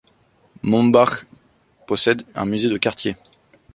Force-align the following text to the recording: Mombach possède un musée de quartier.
Mombach 0.63 1.27
possède 1.85 2.23
un 2.33 2.45
musée 2.47 2.69
de 2.69 2.77
quartier. 2.79 3.17